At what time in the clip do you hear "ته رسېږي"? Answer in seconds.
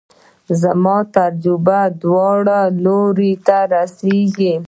3.47-4.53